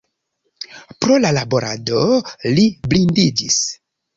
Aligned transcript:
Pro 1.03 1.17
la 1.25 1.31
laborado 1.39 2.01
li 2.57 2.67
blindiĝis. 2.95 3.63